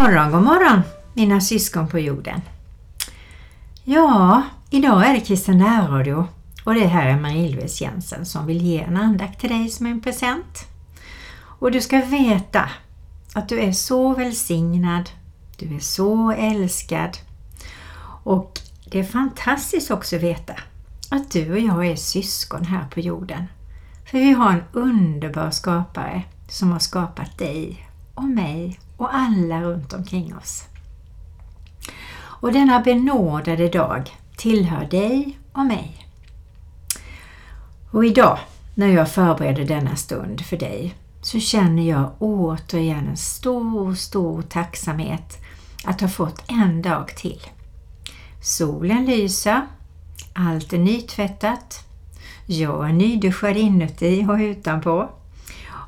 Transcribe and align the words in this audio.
morgon, 0.00 0.32
god 0.32 0.42
morgon 0.42 0.82
mina 1.14 1.40
syskon 1.40 1.88
på 1.88 1.98
jorden. 1.98 2.40
Ja, 3.84 4.42
idag 4.70 5.06
är 5.06 5.14
det 5.14 5.20
Kristen 5.20 5.58
närradio 5.58 6.28
och 6.64 6.74
det 6.74 6.86
här 6.86 7.06
är 7.06 7.20
Marie-Louise 7.20 7.84
Jensen 7.84 8.26
som 8.26 8.46
vill 8.46 8.62
ge 8.62 8.80
en 8.80 8.96
andakt 8.96 9.40
till 9.40 9.50
dig 9.50 9.68
som 9.68 9.86
en 9.86 10.00
present. 10.00 10.66
Och 11.58 11.70
du 11.70 11.80
ska 11.80 12.00
veta 12.00 12.70
att 13.34 13.48
du 13.48 13.60
är 13.60 13.72
så 13.72 14.14
välsignad, 14.14 15.10
du 15.56 15.76
är 15.76 15.80
så 15.80 16.30
älskad 16.30 17.18
och 18.24 18.60
det 18.84 18.98
är 18.98 19.04
fantastiskt 19.04 19.90
också 19.90 20.16
att 20.16 20.22
veta 20.22 20.54
att 21.10 21.30
du 21.30 21.52
och 21.52 21.60
jag 21.60 21.86
är 21.86 21.96
syskon 21.96 22.64
här 22.64 22.88
på 22.94 23.00
jorden. 23.00 23.44
För 24.10 24.18
vi 24.18 24.32
har 24.32 24.52
en 24.52 24.62
underbar 24.72 25.50
skapare 25.50 26.22
som 26.48 26.72
har 26.72 26.78
skapat 26.78 27.38
dig 27.38 27.88
och 28.14 28.28
mig 28.28 28.78
och 29.00 29.14
alla 29.14 29.62
runt 29.62 29.92
omkring 29.92 30.36
oss. 30.36 30.64
Och 32.18 32.52
denna 32.52 32.80
benådade 32.80 33.68
dag 33.68 34.16
tillhör 34.36 34.84
dig 34.84 35.38
och 35.52 35.64
mig. 35.64 36.06
Och 37.90 38.04
idag 38.04 38.38
när 38.74 38.88
jag 38.88 39.10
förbereder 39.10 39.64
denna 39.64 39.96
stund 39.96 40.40
för 40.40 40.56
dig 40.56 40.94
så 41.22 41.40
känner 41.40 41.82
jag 41.82 42.10
återigen 42.18 43.08
en 43.08 43.16
stor, 43.16 43.94
stor 43.94 44.42
tacksamhet 44.42 45.38
att 45.84 46.00
ha 46.00 46.08
fått 46.08 46.42
en 46.46 46.82
dag 46.82 47.08
till. 47.16 47.40
Solen 48.42 49.04
lyser, 49.04 49.66
allt 50.34 50.72
är 50.72 50.78
nytvättat, 50.78 51.84
jag 52.46 52.88
är 52.88 52.92
nyduschad 52.92 53.56
inuti 53.56 54.26
och 54.28 54.36
utanpå 54.36 55.10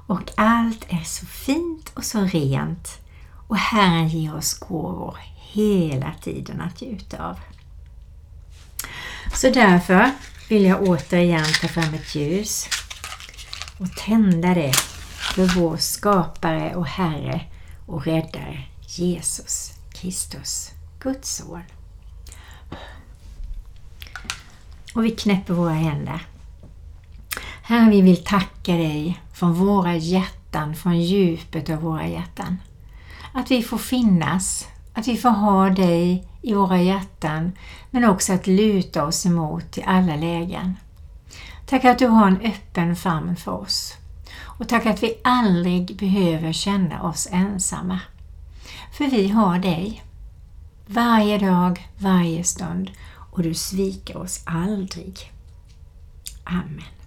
och 0.06 0.32
allt 0.36 0.84
är 0.88 1.04
så 1.04 1.26
fint 1.26 1.92
och 1.94 2.04
så 2.04 2.20
rent 2.20 2.98
och 3.48 3.56
Herren 3.56 4.08
ger 4.08 4.36
oss 4.36 4.58
gåvor 4.58 5.18
hela 5.36 6.12
tiden 6.22 6.60
att 6.60 6.82
gjuta 6.82 7.28
av. 7.28 7.40
Så 9.34 9.50
därför 9.50 10.10
vill 10.48 10.64
jag 10.64 10.82
återigen 10.82 11.44
ta 11.60 11.68
fram 11.68 11.94
ett 11.94 12.14
ljus 12.14 12.68
och 13.78 13.96
tända 13.96 14.54
det 14.54 14.72
för 15.34 15.60
vår 15.60 15.76
skapare 15.76 16.74
och 16.74 16.86
Herre 16.86 17.40
och 17.86 18.06
Räddare 18.06 18.62
Jesus 18.86 19.72
Kristus, 19.92 20.70
Guds 21.00 21.36
son. 21.36 21.62
Och 24.94 25.04
vi 25.04 25.10
knäpper 25.10 25.54
våra 25.54 25.72
händer. 25.72 26.26
Herre, 27.62 27.90
vi 27.90 28.00
vill 28.00 28.24
tacka 28.24 28.72
dig 28.72 29.20
från 29.42 29.54
våra 29.54 29.96
hjärtan, 29.96 30.74
från 30.74 31.00
djupet 31.00 31.70
av 31.70 31.76
våra 31.76 32.06
hjärtan. 32.06 32.58
Att 33.32 33.50
vi 33.50 33.62
får 33.62 33.78
finnas, 33.78 34.68
att 34.94 35.08
vi 35.08 35.16
får 35.16 35.28
ha 35.28 35.70
dig 35.70 36.28
i 36.42 36.54
våra 36.54 36.82
hjärtan, 36.82 37.52
men 37.90 38.04
också 38.04 38.32
att 38.32 38.46
luta 38.46 39.06
oss 39.06 39.26
emot 39.26 39.78
i 39.78 39.82
alla 39.82 40.16
lägen. 40.16 40.76
Tack 41.66 41.84
att 41.84 41.98
du 41.98 42.06
har 42.06 42.26
en 42.26 42.40
öppen 42.40 42.96
famn 42.96 43.36
för 43.36 43.52
oss. 43.52 43.94
Och 44.40 44.68
tack 44.68 44.86
att 44.86 45.02
vi 45.02 45.14
aldrig 45.24 45.96
behöver 45.96 46.52
känna 46.52 47.02
oss 47.02 47.28
ensamma. 47.30 48.00
För 48.92 49.04
vi 49.04 49.28
har 49.28 49.58
dig. 49.58 50.02
Varje 50.86 51.38
dag, 51.38 51.88
varje 51.98 52.44
stund 52.44 52.90
och 53.30 53.42
du 53.42 53.54
sviker 53.54 54.16
oss 54.16 54.42
aldrig. 54.44 55.32
Amen. 56.44 57.01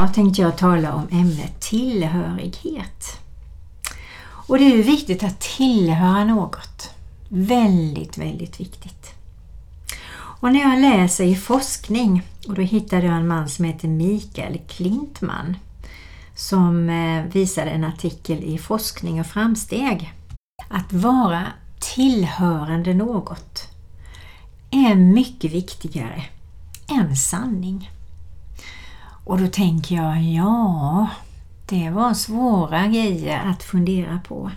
Idag 0.00 0.14
tänkte 0.14 0.42
jag 0.42 0.58
tala 0.58 0.94
om 0.94 1.08
ämnet 1.10 1.60
tillhörighet. 1.60 3.20
Och 4.22 4.58
det 4.58 4.64
är 4.64 4.76
ju 4.76 4.82
viktigt 4.82 5.22
att 5.22 5.40
tillhöra 5.40 6.24
något. 6.24 6.90
Väldigt, 7.28 8.18
väldigt 8.18 8.60
viktigt. 8.60 9.14
Och 10.12 10.52
när 10.52 10.60
jag 10.60 10.80
läser 10.80 11.24
i 11.24 11.36
forskning, 11.36 12.22
och 12.48 12.54
då 12.54 12.62
hittade 12.62 13.06
jag 13.06 13.16
en 13.16 13.28
man 13.28 13.48
som 13.48 13.64
heter 13.64 13.88
Mikael 13.88 14.58
Klintman 14.68 15.56
som 16.34 16.90
eh, 16.90 17.24
visade 17.24 17.70
en 17.70 17.84
artikel 17.84 18.44
i 18.44 18.58
Forskning 18.58 19.20
och 19.20 19.26
framsteg. 19.26 20.12
Att 20.68 20.92
vara 20.92 21.46
tillhörande 21.94 22.94
något 22.94 23.68
är 24.70 24.94
mycket 24.94 25.52
viktigare 25.52 26.24
än 26.88 27.16
sanning. 27.16 27.90
Och 29.30 29.38
då 29.38 29.46
tänker 29.46 29.94
jag, 29.94 30.22
ja, 30.22 31.08
det 31.66 31.90
var 31.90 32.14
svåra 32.14 32.86
grejer 32.86 33.42
att 33.46 33.62
fundera 33.62 34.20
på. 34.28 34.50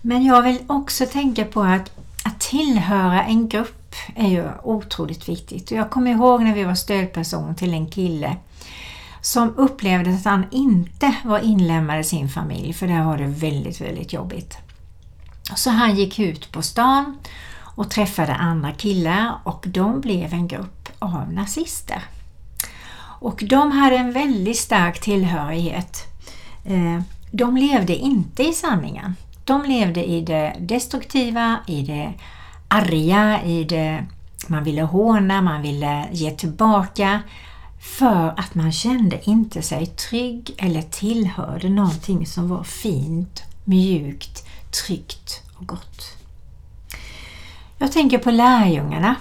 Men 0.00 0.24
jag 0.24 0.42
vill 0.42 0.58
också 0.66 1.06
tänka 1.06 1.44
på 1.44 1.62
att, 1.62 1.90
att 2.24 2.40
tillhöra 2.40 3.24
en 3.24 3.48
grupp 3.48 3.94
är 4.16 4.28
ju 4.28 4.48
otroligt 4.62 5.28
viktigt. 5.28 5.70
Och 5.70 5.76
jag 5.76 5.90
kommer 5.90 6.10
ihåg 6.10 6.42
när 6.42 6.54
vi 6.54 6.64
var 6.64 6.74
stödperson 6.74 7.54
till 7.54 7.74
en 7.74 7.86
kille 7.86 8.36
som 9.20 9.54
upplevde 9.56 10.14
att 10.14 10.24
han 10.24 10.44
inte 10.50 11.14
var 11.24 11.38
inlämnad 11.38 12.00
i 12.00 12.04
sin 12.04 12.28
familj 12.28 12.72
för 12.72 12.86
där 12.86 13.04
var 13.04 13.18
det 13.18 13.26
väldigt, 13.26 13.80
väldigt 13.80 14.12
jobbigt. 14.12 14.58
Så 15.54 15.70
han 15.70 15.96
gick 15.96 16.18
ut 16.18 16.52
på 16.52 16.62
stan 16.62 17.18
och 17.60 17.90
träffade 17.90 18.34
andra 18.34 18.72
killar 18.72 19.38
och 19.44 19.64
de 19.68 20.00
blev 20.00 20.32
en 20.32 20.48
grupp 20.48 20.88
av 20.98 21.32
nazister. 21.32 22.02
Och 23.22 23.44
de 23.46 23.72
hade 23.72 23.96
en 23.96 24.12
väldigt 24.12 24.58
stark 24.58 25.00
tillhörighet. 25.00 26.06
Eh, 26.64 27.00
de 27.30 27.56
levde 27.56 27.96
inte 27.96 28.42
i 28.42 28.52
sanningen. 28.52 29.16
De 29.44 29.64
levde 29.64 30.04
i 30.04 30.20
det 30.20 30.56
destruktiva, 30.60 31.56
i 31.66 31.82
det 31.82 32.12
arga, 32.68 33.42
i 33.44 33.64
det 33.64 34.06
man 34.46 34.64
ville 34.64 34.82
håna, 34.82 35.42
man 35.42 35.62
ville 35.62 36.08
ge 36.12 36.30
tillbaka 36.30 37.20
för 37.80 38.34
att 38.36 38.54
man 38.54 38.72
kände 38.72 39.20
inte 39.24 39.62
sig 39.62 39.86
trygg 39.86 40.54
eller 40.58 40.82
tillhörde 40.82 41.68
någonting 41.68 42.26
som 42.26 42.48
var 42.48 42.64
fint, 42.64 43.42
mjukt, 43.64 44.46
tryggt 44.86 45.42
och 45.58 45.66
gott. 45.66 46.16
Jag 47.78 47.92
tänker 47.92 48.18
på 48.18 48.30
lärjungarna 48.30 49.16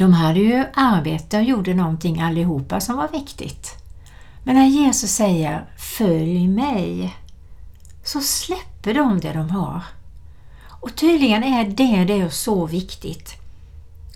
de 0.00 0.12
hade 0.12 0.40
ju 0.40 0.64
arbete 0.74 1.38
och 1.38 1.44
gjorde 1.44 1.74
någonting 1.74 2.20
allihopa 2.20 2.80
som 2.80 2.96
var 2.96 3.08
viktigt. 3.08 3.74
Men 4.44 4.54
när 4.54 4.66
Jesus 4.66 5.10
säger 5.10 5.64
Följ 5.76 6.48
mig 6.48 7.16
så 8.04 8.20
släpper 8.20 8.94
de 8.94 9.20
det 9.20 9.32
de 9.32 9.50
har. 9.50 9.82
Och 10.80 10.96
tydligen 10.96 11.44
är 11.44 11.64
det 11.64 12.04
det 12.04 12.20
är 12.20 12.28
så 12.28 12.66
viktigt. 12.66 13.34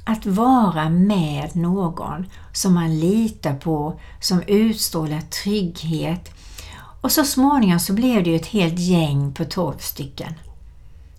Att 0.04 0.26
vara 0.26 0.88
med 0.88 1.56
någon 1.56 2.26
som 2.52 2.74
man 2.74 2.98
litar 2.98 3.54
på, 3.54 4.00
som 4.20 4.42
utstrålar 4.42 5.20
trygghet. 5.20 6.30
Och 7.00 7.12
så 7.12 7.24
småningom 7.24 7.80
så 7.80 7.92
blev 7.92 8.24
det 8.24 8.30
ju 8.30 8.36
ett 8.36 8.46
helt 8.46 8.78
gäng 8.78 9.32
på 9.32 9.44
tolv 9.44 9.78
stycken. 9.78 10.34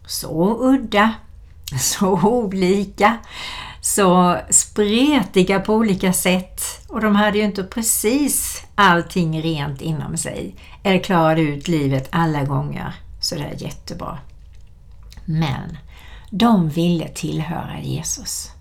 Så 0.08 0.58
udda, 0.62 1.14
så 1.80 2.12
olika, 2.12 3.18
så 3.86 4.38
spretiga 4.50 5.60
på 5.60 5.74
olika 5.74 6.14
sätt 6.14 6.62
och 6.88 7.02
de 7.02 7.16
hade 7.16 7.38
ju 7.38 7.44
inte 7.44 7.64
precis 7.64 8.64
allting 8.76 9.42
rent 9.42 9.82
inom 9.82 10.18
sig 10.18 10.56
eller 10.84 11.00
klarade 11.00 11.42
ut 11.42 11.68
livet 11.68 12.08
alla 12.12 12.44
gånger 12.44 12.94
så 13.20 13.36
det 13.36 13.44
är 13.44 13.64
jättebra. 13.64 14.18
Men 15.26 15.78
de 16.30 16.70
ville 16.70 17.08
tillhöra 17.08 17.82
Jesus. 17.82 18.52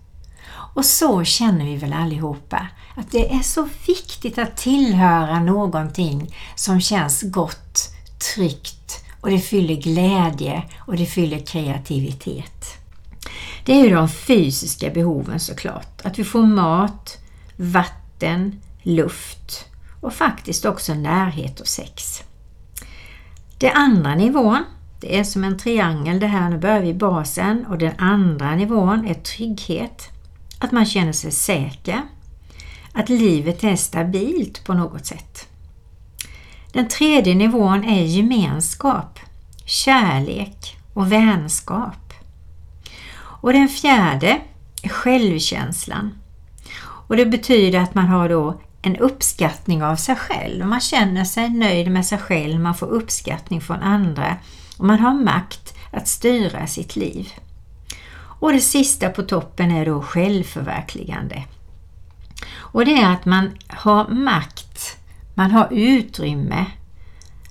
Och 0.75 0.85
så 0.85 1.23
känner 1.23 1.65
vi 1.65 1.75
väl 1.75 1.93
allihopa 1.93 2.67
att 2.95 3.11
det 3.11 3.33
är 3.33 3.43
så 3.43 3.69
viktigt 3.87 4.37
att 4.37 4.57
tillhöra 4.57 5.39
någonting 5.39 6.35
som 6.55 6.81
känns 6.81 7.21
gott, 7.21 7.89
tryggt 8.35 9.03
och 9.21 9.29
det 9.29 9.39
fyller 9.39 9.75
glädje 9.75 10.63
och 10.77 10.95
det 10.95 11.05
fyller 11.05 11.39
kreativitet. 11.39 12.84
Det 13.65 13.73
är 13.73 13.83
ju 13.83 13.95
de 13.95 14.09
fysiska 14.09 14.89
behoven 14.89 15.39
såklart. 15.39 16.01
Att 16.03 16.19
vi 16.19 16.23
får 16.23 16.43
mat, 16.43 17.17
vatten, 17.55 18.61
luft 18.83 19.65
och 20.01 20.13
faktiskt 20.13 20.65
också 20.65 20.93
närhet 20.93 21.59
och 21.59 21.67
sex. 21.67 22.23
Den 23.57 23.71
andra 23.75 24.15
nivån, 24.15 24.63
det 25.01 25.19
är 25.19 25.23
som 25.23 25.43
en 25.43 25.57
triangel 25.57 26.19
det 26.19 26.27
här, 26.27 26.49
nu 26.49 26.57
börjar 26.57 26.81
vi 26.81 26.89
i 26.89 26.93
basen 26.93 27.65
och 27.65 27.77
den 27.77 27.93
andra 27.97 28.55
nivån 28.55 29.07
är 29.07 29.13
trygghet. 29.13 30.09
Att 30.59 30.71
man 30.71 30.85
känner 30.85 31.13
sig 31.13 31.31
säker. 31.31 32.01
Att 32.93 33.09
livet 33.09 33.63
är 33.63 33.75
stabilt 33.75 34.63
på 34.65 34.73
något 34.73 35.05
sätt. 35.05 35.47
Den 36.71 36.87
tredje 36.87 37.35
nivån 37.35 37.83
är 37.83 38.03
gemenskap, 38.03 39.19
kärlek 39.65 40.77
och 40.93 41.11
vänskap. 41.11 42.04
Och 43.45 43.53
den 43.53 43.69
fjärde 43.69 44.41
är 44.83 44.89
självkänslan. 44.89 46.13
Och 46.79 47.17
det 47.17 47.25
betyder 47.25 47.79
att 47.79 47.95
man 47.95 48.07
har 48.07 48.29
då 48.29 48.61
en 48.81 48.95
uppskattning 48.97 49.83
av 49.83 49.95
sig 49.95 50.15
själv. 50.15 50.65
Man 50.65 50.79
känner 50.79 51.23
sig 51.23 51.49
nöjd 51.49 51.91
med 51.91 52.05
sig 52.05 52.17
själv, 52.17 52.59
man 52.59 52.75
får 52.75 52.87
uppskattning 52.87 53.61
från 53.61 53.81
andra 53.81 54.37
och 54.77 54.85
man 54.85 54.99
har 54.99 55.13
makt 55.13 55.77
att 55.91 56.07
styra 56.07 56.67
sitt 56.67 56.95
liv. 56.95 57.33
Och 58.17 58.53
det 58.53 58.61
sista 58.61 59.09
på 59.09 59.23
toppen 59.23 59.71
är 59.71 59.85
då 59.85 60.01
självförverkligande. 60.01 61.43
Och 62.55 62.85
det 62.85 62.93
är 63.01 63.11
att 63.13 63.25
man 63.25 63.49
har 63.67 64.07
makt, 64.07 64.97
man 65.33 65.51
har 65.51 65.67
utrymme 65.71 66.65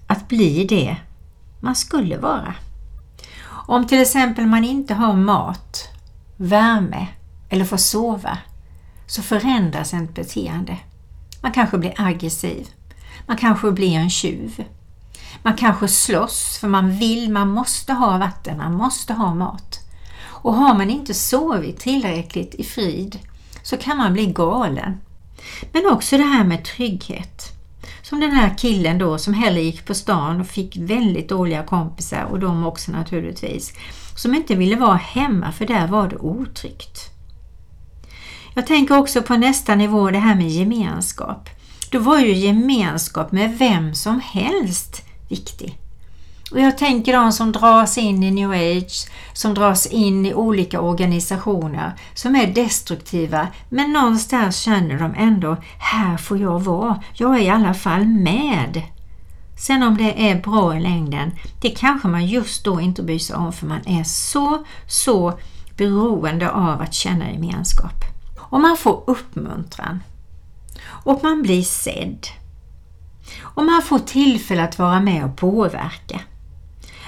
att 0.06 0.28
bli 0.28 0.64
det 0.64 0.96
man 1.60 1.74
skulle 1.74 2.16
vara. 2.16 2.54
Om 3.66 3.86
till 3.86 4.00
exempel 4.02 4.46
man 4.46 4.64
inte 4.64 4.94
har 4.94 5.12
mat, 5.12 5.88
värme 6.36 7.06
eller 7.48 7.64
får 7.64 7.76
sova 7.76 8.38
så 9.06 9.22
förändras 9.22 9.94
ett 9.94 10.14
beteende. 10.14 10.78
Man 11.40 11.52
kanske 11.52 11.78
blir 11.78 11.94
aggressiv. 11.96 12.68
Man 13.26 13.36
kanske 13.36 13.70
blir 13.70 13.96
en 13.96 14.10
tjuv. 14.10 14.64
Man 15.42 15.56
kanske 15.56 15.88
slåss 15.88 16.58
för 16.60 16.68
man 16.68 16.98
vill, 16.98 17.32
man 17.32 17.48
måste 17.48 17.92
ha 17.92 18.18
vatten, 18.18 18.58
man 18.58 18.74
måste 18.74 19.12
ha 19.12 19.34
mat. 19.34 19.80
Och 20.26 20.54
har 20.54 20.74
man 20.74 20.90
inte 20.90 21.14
sovit 21.14 21.80
tillräckligt 21.80 22.54
i 22.54 22.64
frid 22.64 23.18
så 23.62 23.76
kan 23.76 23.96
man 23.96 24.12
bli 24.12 24.26
galen. 24.26 25.00
Men 25.72 25.86
också 25.86 26.16
det 26.16 26.24
här 26.24 26.44
med 26.44 26.64
trygghet. 26.64 27.53
Som 28.04 28.20
den 28.20 28.30
här 28.30 28.54
killen 28.58 28.98
då 28.98 29.18
som 29.18 29.34
heller 29.34 29.60
gick 29.60 29.86
på 29.86 29.94
stan 29.94 30.40
och 30.40 30.46
fick 30.46 30.76
väldigt 30.76 31.28
dåliga 31.28 31.62
kompisar 31.62 32.24
och 32.24 32.40
de 32.40 32.66
också 32.66 32.92
naturligtvis. 32.92 33.72
Som 34.16 34.34
inte 34.34 34.54
ville 34.54 34.76
vara 34.76 34.96
hemma 34.96 35.52
för 35.52 35.66
där 35.66 35.86
var 35.86 36.08
det 36.08 36.16
otryggt. 36.16 37.10
Jag 38.54 38.66
tänker 38.66 38.98
också 38.98 39.22
på 39.22 39.36
nästa 39.36 39.74
nivå 39.74 40.10
det 40.10 40.18
här 40.18 40.34
med 40.34 40.50
gemenskap. 40.50 41.50
Då 41.90 41.98
var 41.98 42.18
ju 42.18 42.32
gemenskap 42.32 43.32
med 43.32 43.58
vem 43.58 43.94
som 43.94 44.20
helst 44.20 45.02
viktig. 45.28 45.78
Och 46.54 46.60
jag 46.60 46.78
tänker 46.78 47.12
de 47.12 47.32
som 47.32 47.52
dras 47.52 47.98
in 47.98 48.22
i 48.22 48.30
new 48.30 48.50
age, 48.50 49.06
som 49.32 49.54
dras 49.54 49.86
in 49.86 50.26
i 50.26 50.34
olika 50.34 50.80
organisationer 50.80 51.92
som 52.14 52.36
är 52.36 52.46
destruktiva 52.46 53.48
men 53.68 53.92
någonstans 53.92 54.56
känner 54.56 54.98
de 54.98 55.14
ändå, 55.14 55.56
här 55.78 56.16
får 56.16 56.38
jag 56.38 56.60
vara, 56.60 57.02
jag 57.12 57.36
är 57.36 57.40
i 57.40 57.48
alla 57.48 57.74
fall 57.74 58.04
med. 58.04 58.82
Sen 59.58 59.82
om 59.82 59.96
det 59.96 60.30
är 60.30 60.42
bra 60.42 60.76
i 60.76 60.80
längden, 60.80 61.30
det 61.60 61.70
kanske 61.70 62.08
man 62.08 62.26
just 62.26 62.64
då 62.64 62.80
inte 62.80 63.02
bryr 63.02 63.18
sig 63.18 63.36
om 63.36 63.52
för 63.52 63.66
man 63.66 63.86
är 63.86 64.04
så, 64.04 64.64
så 64.86 65.38
beroende 65.76 66.50
av 66.50 66.80
att 66.80 66.94
känna 66.94 67.30
gemenskap. 67.30 68.04
Och 68.38 68.60
man 68.60 68.76
får 68.76 69.02
uppmuntran. 69.06 70.02
Och 70.86 71.20
man 71.22 71.42
blir 71.42 71.62
sedd. 71.62 72.26
Och 73.40 73.64
man 73.64 73.82
får 73.82 73.98
tillfälle 73.98 74.64
att 74.64 74.78
vara 74.78 75.00
med 75.00 75.24
och 75.24 75.36
påverka 75.36 76.20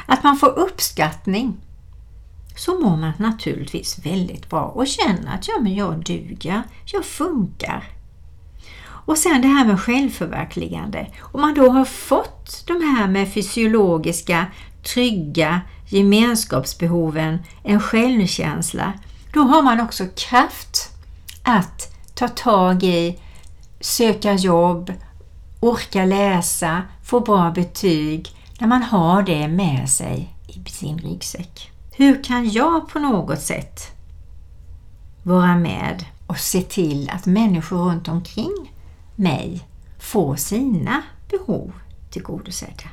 att 0.07 0.25
man 0.25 0.37
får 0.37 0.59
uppskattning 0.59 1.57
så 2.57 2.81
mår 2.81 2.97
man 2.97 3.13
naturligtvis 3.19 3.99
väldigt 4.07 4.51
bra 4.51 4.63
och 4.63 4.87
känner 4.87 5.35
att 5.35 5.49
ja, 5.49 5.55
men 5.61 5.75
jag 5.75 6.05
duger, 6.05 6.63
jag 6.85 7.05
funkar. 7.05 7.85
Och 9.07 9.19
sen 9.19 9.43
det 9.43 9.49
här 9.49 9.65
med 9.65 9.81
självförverkligande. 9.81 11.07
Om 11.21 11.41
man 11.41 11.55
då 11.55 11.71
har 11.71 11.85
fått 11.85 12.67
de 12.67 12.73
här 12.73 13.09
med 13.09 13.33
fysiologiska, 13.33 14.47
trygga 14.83 15.61
gemenskapsbehoven, 15.89 17.39
en 17.63 17.81
självkänsla, 17.81 18.93
då 19.33 19.41
har 19.41 19.63
man 19.63 19.81
också 19.81 20.05
kraft 20.17 20.91
att 21.43 21.93
ta 22.15 22.29
tag 22.29 22.83
i, 22.83 23.19
söka 23.81 24.33
jobb, 24.33 24.93
orka 25.61 26.05
läsa, 26.05 26.83
få 27.05 27.21
bra 27.21 27.51
betyg 27.51 28.31
när 28.61 28.69
man 28.69 28.83
har 28.83 29.23
det 29.23 29.49
med 29.49 29.91
sig 29.91 30.35
i 30.47 30.71
sin 30.71 30.99
ryggsäck. 30.99 31.71
Hur 31.97 32.25
kan 32.25 32.51
jag 32.51 32.89
på 32.89 32.99
något 32.99 33.41
sätt 33.41 33.81
vara 35.23 35.57
med 35.57 36.05
och 36.27 36.39
se 36.39 36.63
till 36.63 37.11
att 37.11 37.27
människor 37.27 37.79
runt 37.79 38.09
omkring 38.09 38.73
mig 39.17 39.69
får 39.99 40.37
sina 40.37 41.03
behov 41.31 41.73
tillgodosedda? 42.11 42.89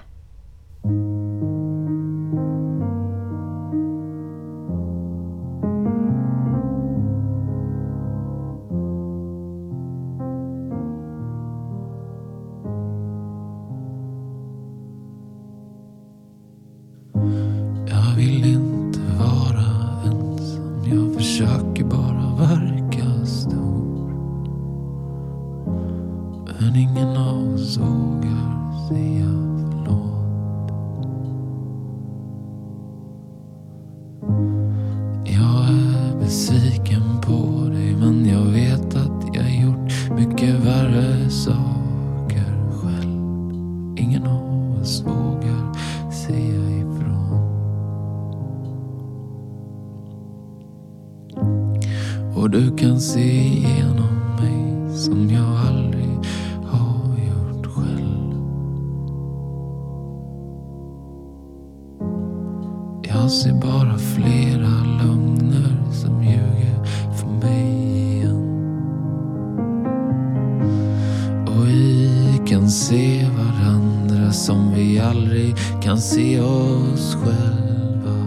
Se 72.74 73.26
varandra 73.38 74.32
som 74.32 74.74
vi 74.74 75.00
aldrig 75.00 75.56
kan 75.82 75.98
se 75.98 76.40
oss 76.40 77.16
själva. 77.16 78.18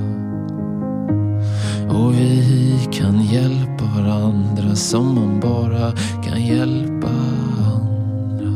Och 1.88 2.14
vi 2.14 2.78
kan 2.92 3.22
hjälpa 3.22 3.84
varandra 3.96 4.74
som 4.74 5.14
man 5.14 5.40
bara 5.40 5.92
kan 6.24 6.44
hjälpa 6.44 7.08
andra. 7.74 8.52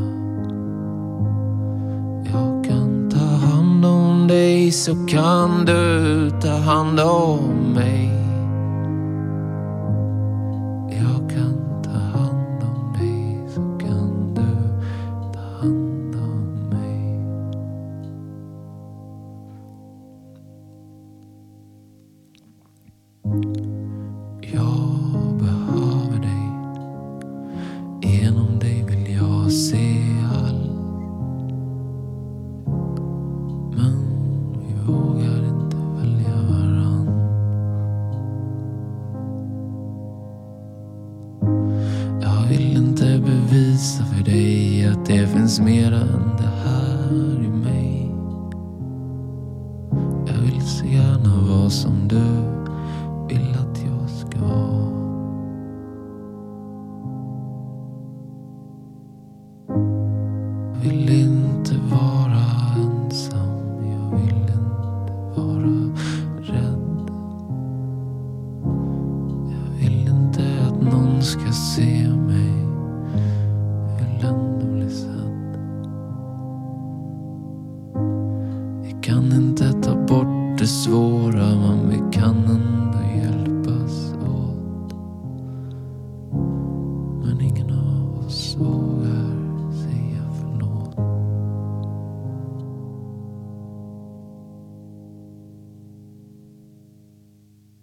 Jag 2.25 2.65
kan 2.65 3.11
ta 3.11 3.47
hand 3.47 3.85
om 3.85 4.29
dig 4.29 4.73
så 4.73 5.07
kan 5.07 5.65
du 5.65 6.31
ta 6.43 6.57
hand 6.57 7.01
om 7.01 7.73
mig. 7.75 8.20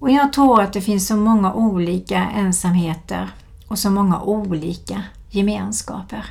Och 0.07 0.13
jag 0.13 0.33
tror 0.33 0.61
att 0.61 0.73
det 0.73 0.81
finns 0.81 1.07
så 1.07 1.15
många 1.15 1.53
olika 1.53 2.29
ensamheter 2.29 3.29
och 3.67 3.79
så 3.79 3.89
många 3.89 4.21
olika 4.21 5.03
gemenskaper. 5.29 6.25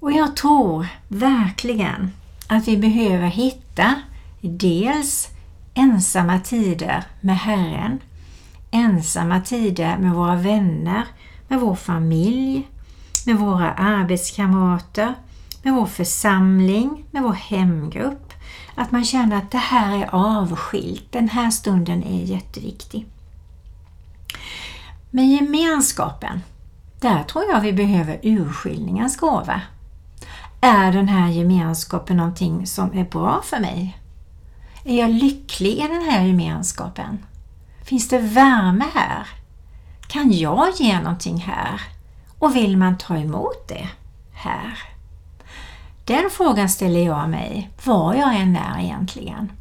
Och 0.00 0.12
jag 0.12 0.36
tror 0.36 0.86
verkligen 1.08 2.12
att 2.46 2.68
vi 2.68 2.76
behöver 2.76 3.26
hitta 3.26 3.94
dels 4.40 5.28
ensamma 5.74 6.40
tider 6.40 7.04
med 7.20 7.38
Herren, 7.38 7.98
ensamma 8.70 9.40
tider 9.40 9.98
med 9.98 10.12
våra 10.12 10.36
vänner, 10.36 11.06
med 11.48 11.60
vår 11.60 11.74
familj, 11.74 12.68
med 13.26 13.36
våra 13.36 13.72
arbetskamrater, 13.72 15.14
med 15.62 15.74
vår 15.74 15.86
församling, 15.86 17.04
med 17.10 17.22
vår 17.22 17.32
hemgrupp. 17.32 18.29
Att 18.74 18.90
man 18.90 19.04
känner 19.04 19.36
att 19.36 19.50
det 19.50 19.58
här 19.58 19.98
är 19.98 20.08
avskilt, 20.12 21.12
den 21.12 21.28
här 21.28 21.50
stunden 21.50 22.04
är 22.04 22.24
jätteviktig. 22.24 23.06
Men 25.10 25.30
gemenskapen, 25.30 26.42
där 27.00 27.22
tror 27.22 27.44
jag 27.44 27.60
vi 27.60 27.72
behöver 27.72 28.20
urskiljningens 28.22 29.16
gåva. 29.16 29.60
Är 30.60 30.92
den 30.92 31.08
här 31.08 31.28
gemenskapen 31.28 32.16
någonting 32.16 32.66
som 32.66 32.98
är 32.98 33.04
bra 33.04 33.40
för 33.44 33.60
mig? 33.60 33.98
Är 34.84 34.98
jag 34.98 35.10
lycklig 35.10 35.72
i 35.72 35.88
den 35.88 36.02
här 36.10 36.24
gemenskapen? 36.24 37.24
Finns 37.84 38.08
det 38.08 38.18
värme 38.18 38.84
här? 38.94 39.26
Kan 40.08 40.32
jag 40.32 40.68
ge 40.76 41.00
någonting 41.00 41.38
här? 41.38 41.80
Och 42.38 42.56
vill 42.56 42.76
man 42.76 42.98
ta 42.98 43.16
emot 43.16 43.68
det 43.68 43.88
här? 44.32 44.78
Den 46.04 46.30
frågan 46.30 46.68
ställer 46.68 47.06
jag 47.06 47.28
mig, 47.28 47.70
var 47.84 48.14
jag 48.14 48.36
än 48.36 48.56
är 48.56 48.80
egentligen. 48.80 49.52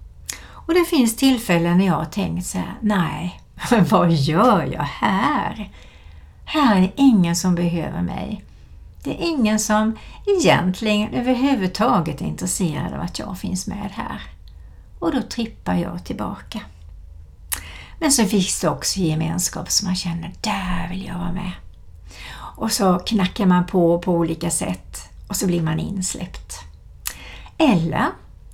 Och 0.69 0.73
det 0.73 0.85
finns 0.85 1.15
tillfällen 1.15 1.77
när 1.77 1.85
jag 1.85 1.93
har 1.93 2.05
tänkt 2.05 2.45
så 2.45 2.57
här, 2.57 2.73
nej, 2.81 3.41
vad 3.89 4.11
gör 4.11 4.63
jag 4.73 4.83
här? 4.83 5.69
Här 6.45 6.81
är 6.81 6.91
ingen 6.95 7.35
som 7.35 7.55
behöver 7.55 8.01
mig. 8.01 8.43
Det 9.03 9.09
är 9.09 9.27
ingen 9.27 9.59
som 9.59 9.97
egentligen 10.25 11.13
överhuvudtaget 11.13 12.21
är 12.21 12.25
intresserad 12.25 12.93
av 12.93 13.01
att 13.01 13.19
jag 13.19 13.37
finns 13.39 13.67
med 13.67 13.89
här. 13.93 14.21
och 14.99 15.11
då 15.11 15.21
trippar 15.21 15.75
jag 15.75 16.03
tillbaka. 16.03 16.61
Men 17.99 18.11
så 18.11 18.25
finns 18.25 18.61
det 18.61 18.69
också 18.69 18.99
gemenskap 18.99 19.71
som 19.71 19.87
man 19.87 19.95
känner, 19.95 20.33
där 20.41 20.89
vill 20.89 21.05
jag 21.05 21.17
vara 21.17 21.31
med. 21.31 21.51
Och 22.55 22.71
så 22.71 22.99
knackar 22.99 23.45
man 23.45 23.65
på 23.65 23.99
på 23.99 24.13
olika 24.13 24.49
sätt 24.49 25.08
och 25.29 25.35
så 25.35 25.47
blir 25.47 25.61
man 25.61 25.79
insläppt. 25.79 26.59
Eller 27.57 28.05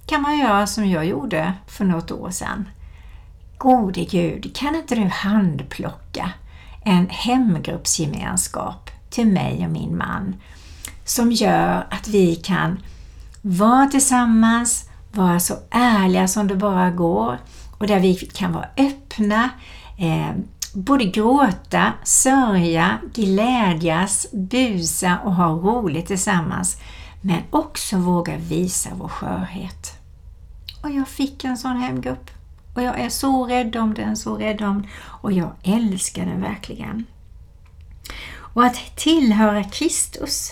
kan 0.06 0.22
man 0.22 0.38
göra 0.38 0.68
som 0.68 0.90
jag 0.90 1.06
gjorde 1.06 1.54
för 1.68 1.86
något 1.86 2.12
år 2.12 2.32
sedan. 2.32 2.70
Gode 3.58 4.04
Gud, 4.04 4.56
kan 4.56 4.76
inte 4.76 4.96
du 4.96 5.02
handplocka 5.02 6.32
en 6.86 7.10
hemgruppsgemenskap 7.10 8.90
till 9.10 9.28
mig 9.28 9.66
och 9.66 9.72
min 9.72 9.98
man 9.98 10.36
som 11.06 11.32
gör 11.32 11.88
att 11.92 12.08
vi 12.08 12.36
kan 12.36 12.80
vara 13.42 13.88
tillsammans, 13.88 14.90
vara 15.12 15.40
så 15.40 15.56
ärliga 15.72 16.28
som 16.28 16.48
det 16.48 16.56
bara 16.56 16.92
går 16.92 17.38
och 17.78 17.88
där 17.88 18.00
vi 18.00 18.16
kan 18.16 18.54
vara 18.54 18.68
öppna, 18.78 19.50
eh, 19.98 20.32
både 20.76 21.06
gråta, 21.06 21.94
sörja, 22.04 22.98
glädjas, 23.14 24.28
busa 24.32 25.18
och 25.24 25.36
ha 25.36 25.48
roligt 25.48 26.08
tillsammans 26.08 26.78
men 27.22 27.42
också 27.50 27.98
våga 27.98 28.38
visa 28.38 28.90
vår 28.96 29.08
skörhet. 29.08 29.94
Och 30.84 30.92
jag 30.92 31.08
fick 31.08 31.44
en 31.44 31.58
sån 31.58 31.78
hemgrupp 31.78 32.30
och 32.76 32.82
jag 32.82 33.00
är 33.00 33.10
så 33.10 33.46
rädd 33.46 33.76
om 33.76 33.94
den, 33.94 34.18
så 34.18 34.38
rädd 34.38 34.62
om 34.62 34.82
den 34.82 34.88
och 35.04 35.32
jag 35.32 35.52
älskar 35.64 36.26
den 36.26 36.42
verkligen. 36.42 37.06
Och 38.38 38.66
att 38.66 38.96
tillhöra 38.96 39.64
Kristus 39.64 40.52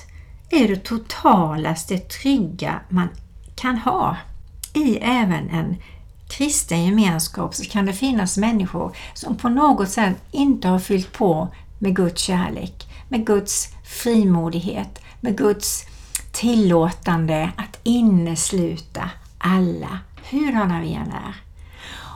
är 0.49 0.67
det 0.67 0.83
totalaste 0.83 1.97
trygga 1.97 2.79
man 2.89 3.09
kan 3.55 3.77
ha. 3.77 4.17
I 4.73 4.97
även 4.97 5.49
en 5.49 5.75
kristen 6.37 6.85
gemenskap 6.85 7.55
så 7.55 7.63
kan 7.63 7.85
det 7.85 7.93
finnas 7.93 8.37
människor 8.37 8.95
som 9.13 9.37
på 9.37 9.49
något 9.49 9.89
sätt 9.89 10.17
inte 10.31 10.67
har 10.67 10.79
fyllt 10.79 11.11
på 11.11 11.47
med 11.79 11.95
Guds 11.95 12.21
kärlek, 12.21 12.87
med 13.07 13.25
Guds 13.27 13.67
frimodighet, 13.85 15.01
med 15.21 15.37
Guds 15.37 15.83
tillåtande 16.31 17.51
att 17.57 17.79
innesluta 17.83 19.09
alla, 19.37 19.99
hurdana 20.29 20.81
vi 20.81 20.93
än 20.93 21.11
är. 21.11 21.35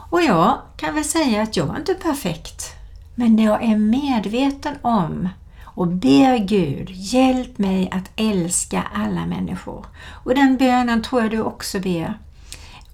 Och 0.10 0.22
jag 0.22 0.58
kan 0.78 0.96
väl 0.96 1.04
säga 1.04 1.42
att 1.42 1.58
jag 1.58 1.70
är 1.70 1.80
inte 1.80 1.94
perfekt, 1.94 2.74
men 3.16 3.40
jag 3.40 3.64
är 3.64 3.78
medveten 3.78 4.76
om 4.82 5.30
och 5.64 5.88
ber 5.88 6.38
Gud, 6.38 6.90
hjälp 6.90 7.58
mig 7.58 7.90
att 7.92 8.12
älska 8.16 8.84
alla 8.94 9.26
människor. 9.26 9.86
Och 10.24 10.36
den 10.36 10.58
bönen 10.58 11.04
tror 11.04 11.22
jag 11.22 11.32
du 11.32 11.42
också 11.42 11.80
ber. 11.80 12.18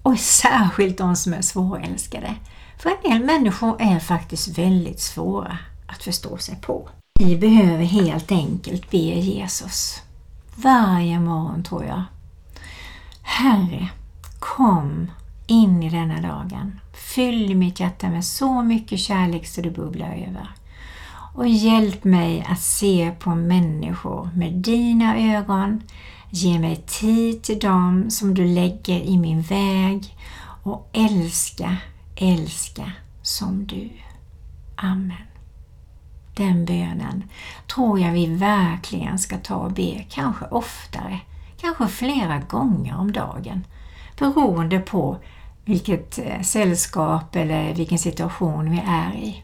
Och 0.04 0.18
särskilt 0.18 0.98
de 0.98 1.16
som 1.16 1.34
är 1.34 1.42
svårälskade. 1.42 2.34
För 2.78 2.90
en 2.90 3.10
del 3.10 3.24
människor 3.24 3.82
är 3.82 3.98
faktiskt 3.98 4.58
väldigt 4.58 5.00
svåra 5.00 5.58
att 5.86 6.02
förstå 6.02 6.38
sig 6.38 6.56
på. 6.60 6.88
Vi 7.20 7.36
behöver 7.36 7.84
helt 7.84 8.32
enkelt 8.32 8.90
be 8.90 8.96
Jesus. 8.98 10.02
Varje 10.56 11.20
morgon 11.20 11.62
tror 11.62 11.84
jag. 11.84 12.02
Herre, 13.22 13.88
kom 14.38 15.10
in 15.46 15.82
i 15.82 15.90
denna 15.90 16.20
dagen. 16.20 16.80
Fyll 17.14 17.56
mitt 17.56 17.80
hjärta 17.80 18.08
med 18.08 18.24
så 18.24 18.62
mycket 18.62 18.98
kärlek 18.98 19.46
så 19.46 19.60
det 19.60 19.70
bubblar 19.70 20.12
över. 20.28 20.48
Och 21.34 21.48
hjälp 21.48 22.04
mig 22.04 22.46
att 22.48 22.60
se 22.60 23.12
på 23.18 23.34
människor 23.34 24.30
med 24.34 24.52
dina 24.52 25.36
ögon. 25.36 25.82
Ge 26.36 26.58
mig 26.58 26.76
tid 26.86 27.42
till 27.42 27.58
dem 27.58 28.10
som 28.10 28.34
du 28.34 28.44
lägger 28.44 29.00
i 29.00 29.18
min 29.18 29.42
väg 29.42 30.16
och 30.62 30.90
älska, 30.92 31.76
älska 32.16 32.92
som 33.22 33.66
du. 33.66 33.90
Amen. 34.76 35.26
Den 36.36 36.64
bönen 36.64 37.24
tror 37.74 38.00
jag 38.00 38.12
vi 38.12 38.26
verkligen 38.26 39.18
ska 39.18 39.38
ta 39.38 39.54
och 39.54 39.72
be, 39.72 40.04
kanske 40.10 40.44
oftare, 40.44 41.20
kanske 41.60 41.88
flera 41.88 42.38
gånger 42.38 42.96
om 42.96 43.12
dagen, 43.12 43.66
beroende 44.18 44.78
på 44.78 45.18
vilket 45.64 46.18
eh, 46.18 46.40
sällskap 46.40 47.36
eller 47.36 47.74
vilken 47.74 47.98
situation 47.98 48.70
vi 48.70 48.82
är 48.86 49.14
i. 49.14 49.42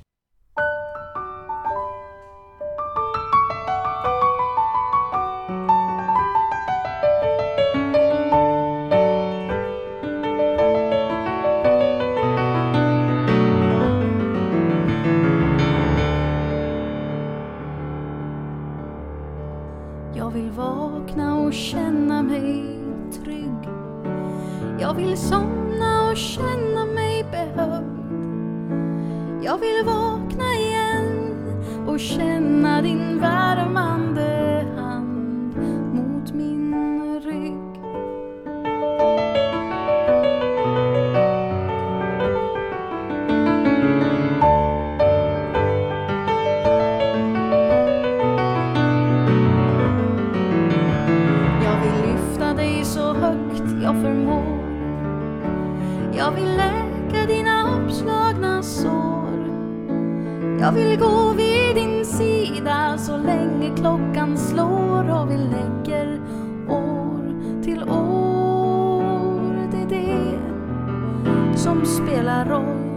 roll. 72.50 72.90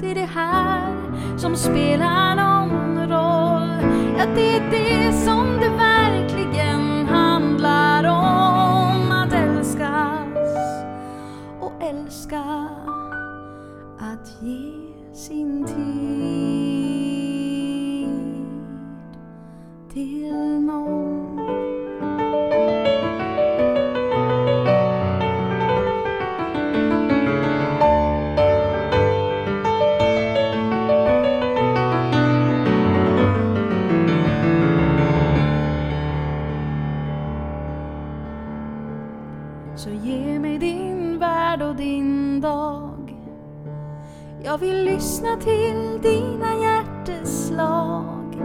Det 0.00 0.10
är 0.10 0.14
det 0.14 0.30
här 0.34 0.92
som 1.38 1.56
spelar 1.56 2.36
någon 2.36 2.98
roll. 2.98 3.90
Ja, 4.18 4.26
det 4.34 4.56
är 4.56 4.70
det 4.70 5.12
som 5.12 5.46
det 5.60 5.68
verkligen 5.68 7.06
handlar 7.08 8.04
om. 8.04 9.12
Att 9.12 9.32
älskas 9.32 10.84
och 11.60 11.72
älska. 11.82 12.68
Att 13.98 14.42
ge 14.42 14.72
sin 15.14 15.64
tid. 15.64 16.03
Lyssna 44.94 45.36
till 45.36 46.00
dina 46.02 46.54
hjärteslag. 46.54 48.42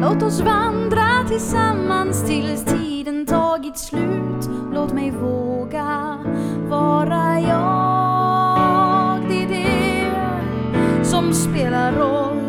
Låt 0.00 0.22
oss 0.22 0.40
vandra 0.40 1.28
tillsammans 1.28 2.24
tills 2.26 2.64
tiden 2.64 3.26
tagit 3.26 3.78
slut. 3.78 4.50
Låt 4.72 4.92
mig 4.92 5.10
våga 5.10 6.18
vara 6.68 7.40
jag. 7.40 9.28
Det 9.28 9.42
är 9.42 9.48
det 9.48 11.04
som 11.04 11.32
spelar 11.32 11.92
roll. 11.92 12.42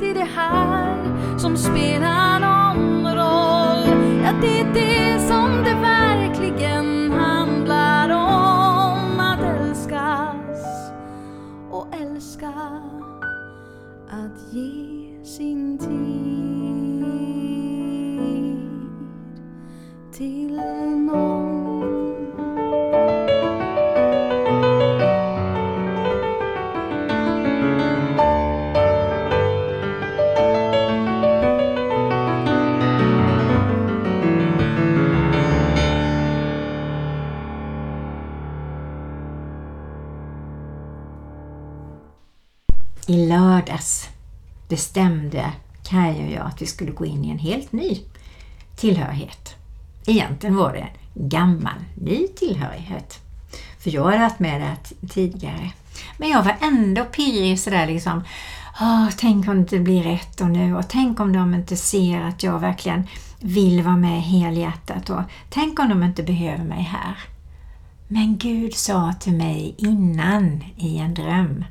Det 0.00 0.10
är 0.10 0.14
det 0.14 0.28
här 0.36 1.04
som 1.38 1.56
spelar 1.56 2.40
någon 2.40 3.14
roll. 3.14 4.20
Ja, 4.24 4.32
det 4.42 4.60
är 4.60 4.74
det 4.74 5.20
som 5.28 5.50
det 5.64 5.74
värde 5.74 6.05
ge 14.56 15.24
sin 15.24 15.78
tid 15.78 15.86
till 20.12 20.56
någon. 21.06 21.56
I 43.08 43.26
lördags 43.26 44.15
bestämde 44.68 45.52
Kaj 45.82 46.24
och 46.24 46.30
jag 46.30 46.46
att 46.46 46.62
vi 46.62 46.66
skulle 46.66 46.92
gå 46.92 47.04
in 47.06 47.24
i 47.24 47.30
en 47.30 47.38
helt 47.38 47.72
ny 47.72 48.00
tillhörighet. 48.76 49.54
Egentligen 50.06 50.56
var 50.56 50.72
det 50.72 50.88
en 51.14 51.28
gammal 51.28 51.84
ny 51.94 52.28
tillhörighet. 52.28 53.20
För 53.78 53.90
jag 53.90 54.04
hade 54.04 54.18
varit 54.18 54.38
med 54.38 54.60
där 54.60 54.76
tidigare. 55.08 55.70
Men 56.18 56.28
jag 56.28 56.42
var 56.42 56.56
ändå 56.60 57.04
pirrig 57.04 57.60
sådär 57.60 57.86
liksom. 57.86 58.24
Oh, 58.80 59.08
tänk 59.16 59.48
om 59.48 59.54
det 59.54 59.60
inte 59.60 59.78
blir 59.78 60.02
rätt 60.02 60.40
och 60.40 60.50
nu 60.50 60.76
och 60.76 60.88
tänk 60.88 61.20
om 61.20 61.32
de 61.32 61.54
inte 61.54 61.76
ser 61.76 62.20
att 62.20 62.42
jag 62.42 62.58
verkligen 62.58 63.06
vill 63.40 63.82
vara 63.82 63.96
med 63.96 64.22
helhjärtat 64.22 65.10
och 65.10 65.22
tänk 65.50 65.78
om 65.78 65.88
de 65.88 66.02
inte 66.02 66.22
behöver 66.22 66.64
mig 66.64 66.82
här. 66.82 67.16
Men 68.08 68.36
Gud 68.36 68.74
sa 68.74 69.12
till 69.20 69.32
mig 69.32 69.74
innan 69.78 70.64
i 70.76 70.98
en 70.98 71.14
dröm 71.14 71.64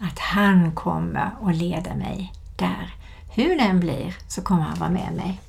att 0.00 0.18
han 0.18 0.72
kommer 0.72 1.30
och 1.40 1.54
leder 1.54 1.94
mig 1.94 2.32
där. 2.56 2.94
Hur 3.34 3.58
den 3.58 3.80
blir 3.80 4.16
så 4.28 4.42
kommer 4.42 4.62
han 4.62 4.78
vara 4.78 4.90
med 4.90 5.12
mig. 5.12 5.40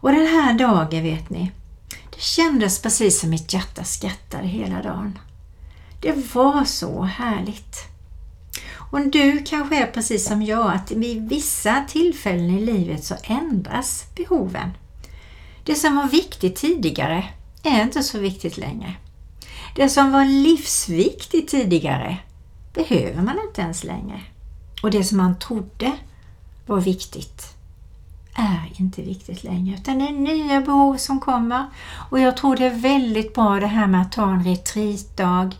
Och 0.00 0.12
den 0.12 0.26
här 0.26 0.58
dagen 0.58 1.02
vet 1.02 1.30
ni, 1.30 1.52
det 2.10 2.20
kändes 2.20 2.82
precis 2.82 3.20
som 3.20 3.30
mitt 3.30 3.52
hjärta 3.52 3.84
skrattade 3.84 4.46
hela 4.46 4.82
dagen. 4.82 5.18
Det 6.00 6.34
var 6.34 6.64
så 6.64 7.02
härligt. 7.02 7.76
Och 8.90 9.06
du 9.06 9.42
kanske 9.42 9.82
är 9.82 9.86
precis 9.86 10.26
som 10.26 10.42
jag 10.42 10.74
att 10.74 10.90
vid 10.90 11.28
vissa 11.28 11.84
tillfällen 11.88 12.50
i 12.50 12.66
livet 12.66 13.04
så 13.04 13.14
ändras 13.22 14.04
behoven. 14.16 14.70
Det 15.64 15.74
som 15.74 15.96
var 15.96 16.08
viktigt 16.08 16.56
tidigare 16.56 17.24
är 17.62 17.82
inte 17.82 18.02
så 18.02 18.18
viktigt 18.18 18.56
längre. 18.56 18.94
Det 19.76 19.88
som 19.88 20.12
var 20.12 20.24
livsviktigt 20.24 21.50
tidigare 21.50 22.18
behöver 22.74 23.22
man 23.22 23.38
inte 23.48 23.60
ens 23.60 23.84
längre. 23.84 24.20
Och 24.82 24.90
det 24.90 25.04
som 25.04 25.18
man 25.18 25.38
trodde 25.38 25.92
var 26.66 26.80
viktigt 26.80 27.56
är 28.34 28.72
inte 28.80 29.02
viktigt 29.02 29.44
längre 29.44 29.74
utan 29.74 29.98
det 29.98 30.08
är 30.08 30.12
nya 30.12 30.60
behov 30.60 30.96
som 30.96 31.20
kommer. 31.20 31.66
Och 32.10 32.20
jag 32.20 32.36
tror 32.36 32.56
det 32.56 32.66
är 32.66 32.74
väldigt 32.74 33.34
bra 33.34 33.60
det 33.60 33.66
här 33.66 33.86
med 33.86 34.02
att 34.02 34.12
ta 34.12 34.30
en 34.30 34.44
retreatdag, 34.44 35.56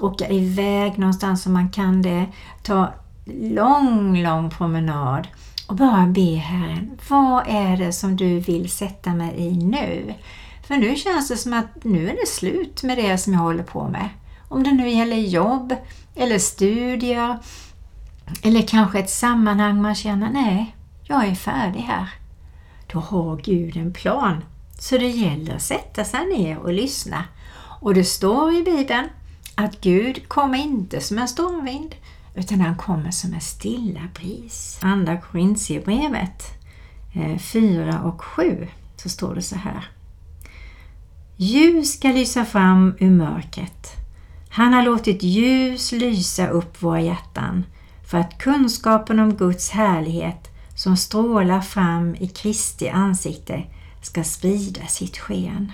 åka 0.00 0.28
iväg 0.28 0.98
någonstans 0.98 1.42
som 1.42 1.52
man 1.52 1.70
kan 1.70 2.02
det, 2.02 2.26
ta 2.62 2.94
lång, 3.40 4.22
lång 4.22 4.50
promenad 4.50 5.28
och 5.68 5.76
bara 5.76 6.06
be 6.06 6.36
Herren, 6.36 6.98
vad 7.08 7.44
är 7.48 7.76
det 7.76 7.92
som 7.92 8.16
du 8.16 8.40
vill 8.40 8.70
sätta 8.70 9.14
mig 9.14 9.34
i 9.36 9.56
nu? 9.56 10.14
För 10.66 10.76
nu 10.76 10.96
känns 10.96 11.28
det 11.28 11.36
som 11.36 11.52
att 11.52 11.84
nu 11.84 12.08
är 12.08 12.16
det 12.20 12.28
slut 12.28 12.82
med 12.82 12.98
det 12.98 13.18
som 13.18 13.32
jag 13.32 13.40
håller 13.40 13.62
på 13.62 13.88
med. 13.88 14.08
Om 14.48 14.62
det 14.62 14.72
nu 14.72 14.88
gäller 14.88 15.16
jobb 15.16 15.74
eller 16.16 16.38
studier 16.38 17.38
eller 18.42 18.62
kanske 18.62 18.98
ett 18.98 19.10
sammanhang 19.10 19.82
man 19.82 19.94
känner, 19.94 20.30
nej, 20.30 20.76
jag 21.02 21.26
är 21.26 21.34
färdig 21.34 21.80
här. 21.80 22.08
Då 22.92 22.98
har 22.98 23.36
Gud 23.36 23.76
en 23.76 23.92
plan. 23.92 24.44
Så 24.78 24.98
det 24.98 25.08
gäller 25.08 25.54
att 25.54 25.62
sätta 25.62 26.04
sig 26.04 26.26
ner 26.26 26.58
och 26.58 26.72
lyssna. 26.72 27.24
Och 27.80 27.94
det 27.94 28.04
står 28.04 28.54
i 28.54 28.62
Bibeln 28.62 29.08
att 29.54 29.80
Gud 29.80 30.28
kommer 30.28 30.58
inte 30.58 31.00
som 31.00 31.18
en 31.18 31.28
stormvind 31.28 31.94
utan 32.34 32.60
han 32.60 32.76
kommer 32.76 33.10
som 33.10 33.34
en 33.34 33.40
stilla 33.40 34.08
bris. 34.14 34.78
Andra 34.82 35.20
Korintierbrevet 35.20 36.42
eh, 37.14 37.38
4 37.38 38.02
och 38.02 38.22
7 38.24 38.68
så 38.96 39.08
står 39.08 39.34
det 39.34 39.42
så 39.42 39.56
här. 39.56 39.88
Ljus 41.36 41.92
ska 41.92 42.08
lysa 42.08 42.44
fram 42.44 42.94
ur 42.98 43.10
mörkret. 43.10 44.05
Han 44.56 44.72
har 44.72 44.82
låtit 44.82 45.22
ljus 45.22 45.92
lysa 45.92 46.48
upp 46.48 46.82
våra 46.82 47.00
hjärtan 47.00 47.64
för 48.06 48.18
att 48.18 48.38
kunskapen 48.38 49.18
om 49.18 49.36
Guds 49.36 49.70
härlighet 49.70 50.48
som 50.76 50.96
strålar 50.96 51.60
fram 51.60 52.14
i 52.14 52.28
Kristi 52.28 52.88
ansikte 52.88 53.62
ska 54.02 54.24
sprida 54.24 54.86
sitt 54.86 55.18
sken. 55.18 55.72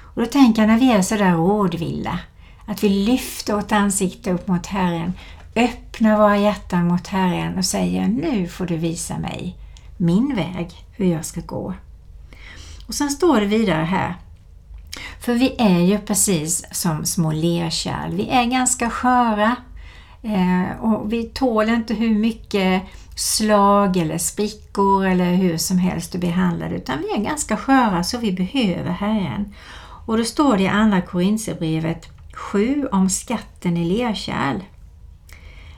Och 0.00 0.22
då 0.22 0.26
tänker 0.26 0.62
jag 0.62 0.68
när 0.68 0.78
vi 0.78 0.92
är 0.92 1.02
sådär 1.02 1.32
rådvilla, 1.32 2.18
att 2.66 2.84
vi 2.84 2.88
lyfter 2.88 3.54
vårt 3.54 3.72
ansikte 3.72 4.32
upp 4.32 4.48
mot 4.48 4.66
Herren, 4.66 5.12
öppnar 5.56 6.16
våra 6.16 6.38
hjärtan 6.38 6.88
mot 6.88 7.06
Herren 7.06 7.58
och 7.58 7.64
säger 7.64 8.08
nu 8.08 8.48
får 8.48 8.66
du 8.66 8.76
visa 8.76 9.18
mig 9.18 9.56
min 9.96 10.36
väg, 10.36 10.70
hur 10.96 11.06
jag 11.06 11.24
ska 11.24 11.40
gå. 11.40 11.74
Och 12.86 12.94
sen 12.94 13.10
står 13.10 13.40
det 13.40 13.46
vidare 13.46 13.84
här, 13.84 14.14
för 15.20 15.34
vi 15.34 15.54
är 15.58 15.80
ju 15.80 15.98
precis 15.98 16.64
som 16.70 17.04
små 17.04 17.32
lerkärl, 17.32 18.14
vi 18.14 18.28
är 18.28 18.44
ganska 18.44 18.90
sköra 18.90 19.56
eh, 20.22 20.80
och 20.80 21.12
vi 21.12 21.24
tål 21.24 21.68
inte 21.68 21.94
hur 21.94 22.14
mycket 22.14 22.82
slag 23.16 23.96
eller 23.96 24.18
sprickor 24.18 25.06
eller 25.06 25.34
hur 25.34 25.56
som 25.56 25.78
helst 25.78 26.14
att 26.14 26.20
behandla 26.20 26.68
utan 26.68 26.98
vi 26.98 27.10
är 27.20 27.24
ganska 27.24 27.56
sköra 27.56 28.04
så 28.04 28.18
vi 28.18 28.32
behöver 28.32 28.90
Herren. 28.90 29.54
Och 30.06 30.18
då 30.18 30.24
står 30.24 30.56
det 30.56 30.62
i 30.62 30.68
Andra 30.68 31.00
Korinthierbrevet 31.00 32.08
7 32.32 32.88
om 32.92 33.10
skatten 33.10 33.76
i 33.76 33.84
lerkärl. 33.84 34.60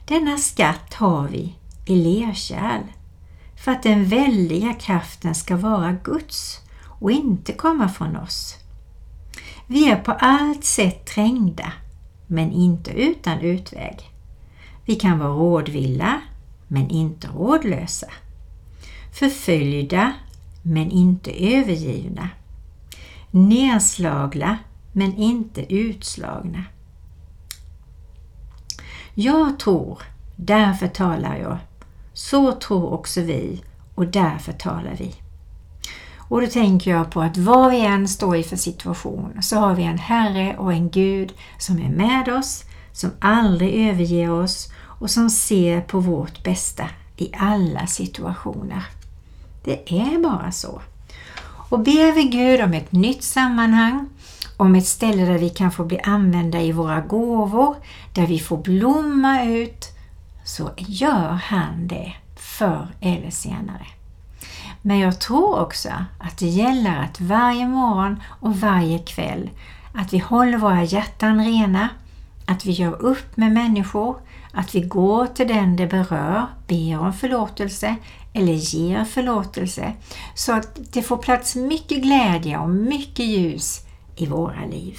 Denna 0.09 0.38
skatt 0.38 0.94
har 0.94 1.29
vi 1.29 1.55
i 1.87 1.96
lerkärl 1.96 2.83
för 3.64 3.72
att 3.72 3.83
den 3.83 4.05
väldiga 4.05 4.72
kraften 4.72 5.35
ska 5.35 5.57
vara 5.57 5.92
Guds 5.92 6.61
och 7.01 7.11
inte 7.11 7.53
komma 7.53 7.88
från 7.88 8.16
oss. 8.16 8.62
Vi 9.73 9.91
är 9.91 9.97
på 9.97 10.13
allt 10.13 10.65
sätt 10.65 11.07
trängda 11.07 11.73
men 12.27 12.53
inte 12.53 12.91
utan 12.91 13.41
utväg. 13.41 14.11
Vi 14.85 14.95
kan 14.95 15.19
vara 15.19 15.31
rådvilla 15.31 16.21
men 16.69 16.91
inte 16.91 17.27
rådlösa. 17.27 18.07
Förföljda 19.13 20.13
men 20.63 20.91
inte 20.91 21.31
övergivna. 21.31 22.29
Nedslagna 23.31 24.59
men 24.93 25.15
inte 25.17 25.75
utslagna. 25.75 26.65
Jag 29.15 29.59
tror, 29.59 29.99
därför 30.37 30.89
talar 30.89 31.37
jag. 31.37 31.59
Så 32.13 32.53
tror 32.53 32.93
också 32.93 33.21
vi 33.21 33.63
och 33.95 34.07
därför 34.07 34.53
talar 34.53 34.97
vi. 34.99 35.22
Och 36.33 36.40
då 36.40 36.47
tänker 36.47 36.90
jag 36.90 37.11
på 37.11 37.23
att 37.23 37.37
vad 37.37 37.71
vi 37.71 37.81
än 37.81 38.09
står 38.09 38.37
i 38.37 38.42
för 38.42 38.57
situation 38.57 39.42
så 39.42 39.57
har 39.57 39.75
vi 39.75 39.83
en 39.83 39.99
Herre 39.99 40.57
och 40.59 40.73
en 40.73 40.90
Gud 40.90 41.33
som 41.59 41.79
är 41.79 41.88
med 41.88 42.29
oss, 42.29 42.64
som 42.92 43.11
aldrig 43.21 43.88
överger 43.88 44.31
oss 44.31 44.73
och 44.83 45.11
som 45.11 45.31
ser 45.31 45.81
på 45.81 46.01
vårt 46.01 46.45
bästa 46.45 46.88
i 47.16 47.31
alla 47.37 47.87
situationer. 47.87 48.87
Det 49.64 50.01
är 50.01 50.18
bara 50.23 50.53
så. 50.53 50.81
Och 51.45 51.81
ber 51.81 52.12
vi 52.12 52.23
Gud 52.23 52.61
om 52.61 52.73
ett 52.73 52.92
nytt 52.92 53.23
sammanhang, 53.23 54.09
om 54.57 54.75
ett 54.75 54.87
ställe 54.87 55.25
där 55.25 55.38
vi 55.38 55.51
kan 55.51 55.73
få 55.73 55.85
bli 55.85 56.01
använda 56.01 56.61
i 56.61 56.73
våra 56.73 57.01
gåvor, 57.01 57.77
där 58.14 58.27
vi 58.27 58.38
får 58.38 58.57
blomma 58.57 59.45
ut, 59.45 59.87
så 60.45 60.71
gör 60.77 61.33
han 61.45 61.88
det 61.88 62.12
förr 62.37 62.88
eller 63.01 63.31
senare. 63.31 63.87
Men 64.83 64.99
jag 64.99 65.21
tror 65.21 65.61
också 65.61 65.88
att 66.18 66.38
det 66.38 66.47
gäller 66.47 66.99
att 66.99 67.21
varje 67.21 67.68
morgon 67.68 68.23
och 68.40 68.57
varje 68.57 68.99
kväll 68.99 69.51
att 69.95 70.12
vi 70.12 70.18
håller 70.18 70.59
våra 70.59 70.85
hjärtan 70.85 71.45
rena, 71.45 71.88
att 72.47 72.66
vi 72.66 72.73
gör 72.73 73.03
upp 73.03 73.37
med 73.37 73.53
människor, 73.53 74.16
att 74.53 74.75
vi 74.75 74.81
går 74.81 75.27
till 75.27 75.49
den 75.49 75.77
det 75.77 75.87
berör, 75.87 76.47
ber 76.66 76.99
om 76.99 77.12
förlåtelse 77.12 77.97
eller 78.33 78.53
ger 78.53 79.05
förlåtelse 79.05 79.92
så 80.35 80.53
att 80.53 80.79
det 80.92 81.03
får 81.03 81.16
plats 81.16 81.57
mycket 81.57 82.03
glädje 82.03 82.59
och 82.59 82.71
mycket 82.71 83.27
ljus 83.27 83.81
i 84.16 84.27
våra 84.27 84.64
liv. 84.71 84.99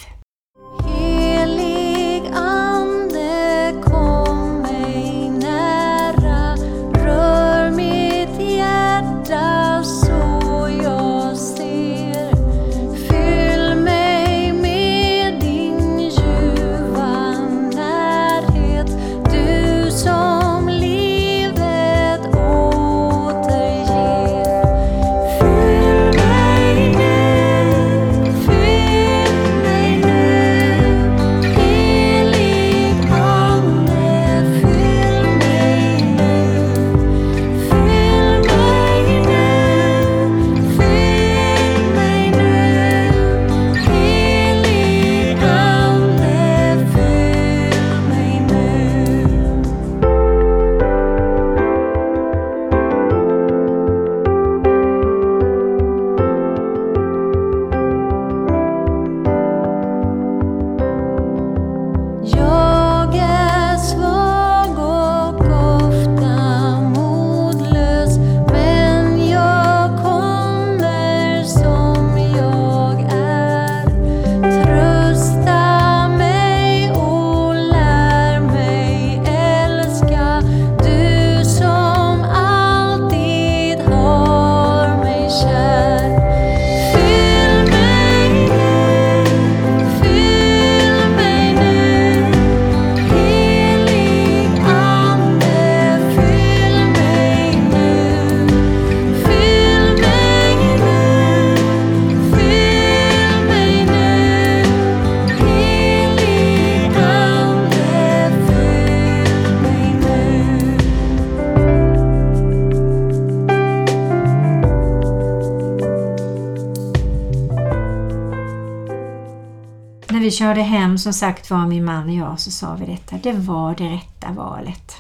Körde 120.34 120.62
hem 120.62 120.98
som 120.98 121.14
sagt 121.14 121.50
var 121.50 121.68
min 121.68 121.86
man 121.86 122.10
och 122.10 122.16
jag 122.16 122.40
så 122.40 122.52
sa 122.52 122.76
vi 122.76 122.86
detta. 122.86 123.18
Det 123.24 123.34
var 123.34 123.76
det 123.76 123.90
rätta 123.90 124.32
valet. 124.32 124.96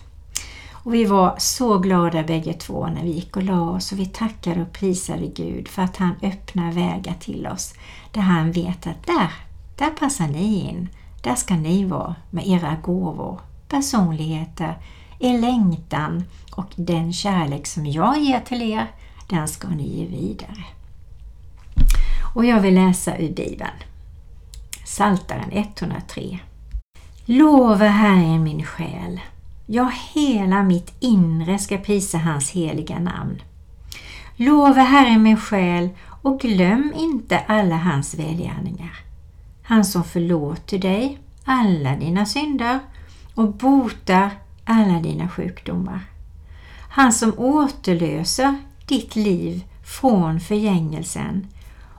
Och 0.71 0.93
vi 0.93 1.05
var 1.05 1.35
så 1.37 1.77
glada 1.77 2.23
bägge 2.23 2.53
två 2.53 2.87
när 2.87 3.03
vi 3.03 3.11
gick 3.11 3.37
och 3.37 3.43
la 3.43 3.61
oss 3.61 3.91
och 3.91 3.99
vi 3.99 4.05
tackade 4.05 4.61
och 4.61 4.73
prisade 4.73 5.27
Gud 5.27 5.67
för 5.67 5.81
att 5.81 5.97
han 5.97 6.15
öppnar 6.21 6.71
vägar 6.71 7.15
till 7.19 7.47
oss 7.47 7.73
där 8.11 8.21
han 8.21 8.51
vet 8.51 8.87
att 8.87 9.07
där, 9.07 9.31
där 9.77 9.89
passar 9.89 10.27
ni 10.27 10.69
in. 10.69 10.89
Där 11.23 11.35
ska 11.35 11.55
ni 11.55 11.85
vara 11.85 12.15
med 12.29 12.47
era 12.47 12.75
gåvor, 12.83 13.39
personligheter, 13.69 14.77
er 15.19 15.39
längtan 15.39 16.23
och 16.51 16.69
den 16.75 17.13
kärlek 17.13 17.67
som 17.67 17.85
jag 17.85 18.19
ger 18.19 18.39
till 18.39 18.61
er, 18.61 18.87
den 19.29 19.47
ska 19.47 19.67
ni 19.67 19.97
ge 19.97 20.05
vidare. 20.05 20.63
Och 22.35 22.45
jag 22.45 22.61
vill 22.61 22.75
läsa 22.75 23.17
ur 23.17 23.33
Bibeln. 23.33 23.92
Saltaren 24.93 25.51
103. 25.51 26.39
Lova 27.25 27.85
Herren 27.85 28.43
min 28.43 28.65
själ. 28.65 29.19
Ja, 29.65 29.91
hela 30.13 30.63
mitt 30.63 30.93
inre 30.99 31.59
ska 31.59 31.77
prisa 31.77 32.17
hans 32.17 32.51
heliga 32.51 32.99
namn. 32.99 33.41
Lova 34.35 34.81
Herren 34.81 35.23
min 35.23 35.37
själ 35.37 35.89
och 36.21 36.39
glöm 36.39 36.93
inte 36.95 37.39
alla 37.39 37.75
hans 37.75 38.15
välgärningar. 38.15 38.99
Han 39.63 39.85
som 39.85 40.03
förlåter 40.03 40.77
dig 40.77 41.19
alla 41.45 41.95
dina 41.95 42.25
synder 42.25 42.79
och 43.35 43.53
botar 43.53 44.29
alla 44.65 44.99
dina 44.99 45.29
sjukdomar. 45.29 45.99
Han 46.89 47.13
som 47.13 47.33
återlöser 47.39 48.55
ditt 48.87 49.15
liv 49.15 49.63
från 49.83 50.39
förgängelsen 50.39 51.47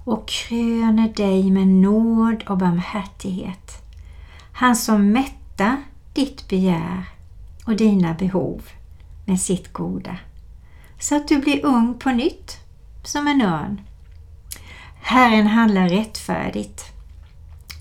och 0.04 0.28
kröner 0.28 1.08
dig 1.08 1.50
med 1.50 1.66
nåd 1.66 2.44
och 2.48 2.58
barmhärtighet. 2.58 3.82
Han 4.52 4.76
som 4.76 5.12
mättar 5.12 5.76
ditt 6.12 6.48
begär 6.48 7.04
och 7.66 7.76
dina 7.76 8.14
behov 8.14 8.62
med 9.24 9.40
sitt 9.40 9.72
goda, 9.72 10.16
så 10.98 11.16
att 11.16 11.28
du 11.28 11.38
blir 11.38 11.64
ung 11.64 11.94
på 11.98 12.10
nytt 12.10 12.58
som 13.02 13.28
en 13.28 13.42
örn. 13.42 13.80
Herren 15.00 15.46
handlar 15.46 15.88
rättfärdigt 15.88 16.84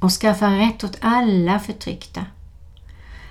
och 0.02 0.12
skaffar 0.12 0.52
rätt 0.52 0.84
åt 0.84 0.98
alla 1.02 1.60
förtryckta. 1.60 2.26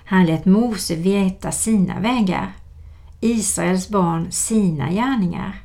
Han 0.04 0.26
lät 0.26 0.44
Mose 0.44 0.96
veta 0.96 1.52
sina 1.52 2.00
vägar, 2.00 2.52
Israels 3.20 3.88
barn 3.88 4.32
sina 4.32 4.90
gärningar. 4.90 5.62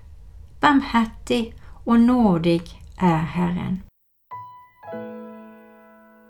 Barmhärtig 0.59 1.55
och 1.83 1.99
nådig 1.99 2.81
är 2.97 3.17
Herren. 3.17 3.81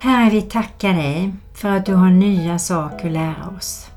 Herre, 0.02 0.30
vi 0.30 0.42
tackar 0.42 0.94
dig 0.94 1.34
för 1.54 1.70
att 1.70 1.86
du 1.86 1.94
har 1.94 2.10
nya 2.10 2.60
saker 2.60 3.06
att 3.06 3.12
lära 3.12 3.50
oss. 3.58 3.88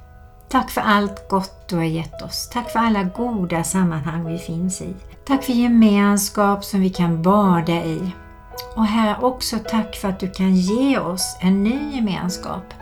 Tack 0.48 0.70
för 0.70 0.80
allt 0.80 1.28
gott 1.28 1.68
du 1.68 1.76
har 1.76 1.84
gett 1.84 2.22
oss. 2.22 2.48
Tack 2.52 2.70
för 2.70 2.78
alla 2.78 3.02
goda 3.02 3.64
sammanhang 3.64 4.32
vi 4.32 4.38
finns 4.38 4.82
i. 4.82 4.94
Tack 5.26 5.44
för 5.44 5.52
gemenskap 5.52 6.64
som 6.64 6.80
vi 6.80 6.90
kan 6.90 7.22
bada 7.22 7.72
i. 7.72 8.10
Och 8.76 8.86
Herre, 8.86 9.16
också 9.20 9.58
tack 9.58 9.96
för 9.96 10.08
att 10.08 10.20
du 10.20 10.30
kan 10.30 10.54
ge 10.54 10.98
oss 10.98 11.36
en 11.40 11.64
ny 11.64 11.94
gemenskap 11.94 12.74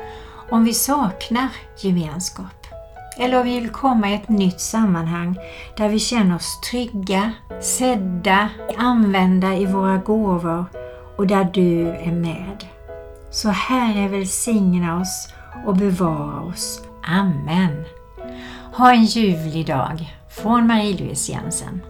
om 0.50 0.64
vi 0.64 0.74
saknar 0.74 1.48
gemenskap. 1.80 2.57
Eller 3.18 3.38
om 3.38 3.44
vi 3.44 3.60
vill 3.60 3.70
komma 3.70 4.10
i 4.10 4.14
ett 4.14 4.28
nytt 4.28 4.60
sammanhang 4.60 5.38
där 5.76 5.88
vi 5.88 5.98
känner 5.98 6.36
oss 6.36 6.60
trygga, 6.70 7.32
sedda, 7.60 8.48
använda 8.76 9.56
i 9.56 9.66
våra 9.66 9.96
gåvor 9.96 10.64
och 11.16 11.26
där 11.26 11.50
du 11.52 11.88
är 11.88 12.12
med. 12.12 12.64
Så 13.30 13.48
Herre 13.48 14.08
välsigna 14.08 15.00
oss 15.00 15.28
och 15.66 15.76
bevara 15.76 16.40
oss. 16.40 16.82
Amen. 17.02 17.84
Ha 18.72 18.92
en 18.92 19.04
ljuvlig 19.04 19.66
dag 19.66 20.14
från 20.28 20.66
Marie-Louise 20.66 21.32
Jensen. 21.32 21.80